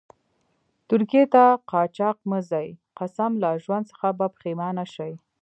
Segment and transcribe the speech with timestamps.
[0.89, 2.67] ترکيې ته قاچاق مه ځئ،
[2.99, 5.13] قسم لا ژوند څخه به پیښمانه شئ.